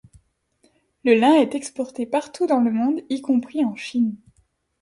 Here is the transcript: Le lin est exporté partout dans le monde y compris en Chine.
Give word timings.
Le 1.03 1.13
lin 1.13 1.33
est 1.35 1.53
exporté 1.53 2.07
partout 2.07 2.47
dans 2.47 2.59
le 2.59 2.71
monde 2.71 3.01
y 3.11 3.21
compris 3.21 3.63
en 3.63 3.75
Chine. 3.75 4.15